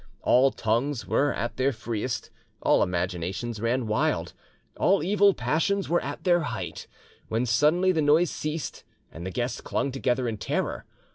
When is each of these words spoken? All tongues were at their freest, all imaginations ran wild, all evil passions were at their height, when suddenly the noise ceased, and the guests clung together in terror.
All 0.23 0.49
tongues 0.49 1.05
were 1.05 1.31
at 1.31 1.57
their 1.57 1.71
freest, 1.71 2.31
all 2.63 2.81
imaginations 2.81 3.59
ran 3.61 3.85
wild, 3.85 4.33
all 4.77 5.03
evil 5.03 5.35
passions 5.35 5.89
were 5.89 6.01
at 6.01 6.23
their 6.23 6.39
height, 6.39 6.87
when 7.27 7.45
suddenly 7.45 7.91
the 7.91 8.01
noise 8.01 8.31
ceased, 8.31 8.83
and 9.11 9.27
the 9.27 9.29
guests 9.29 9.61
clung 9.61 9.91
together 9.91 10.27
in 10.27 10.37
terror. 10.37 10.85